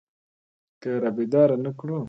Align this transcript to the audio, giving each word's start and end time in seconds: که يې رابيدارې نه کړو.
که 0.81 0.89
يې 0.93 0.97
رابيدارې 1.03 1.57
نه 1.65 1.71
کړو. 1.79 1.95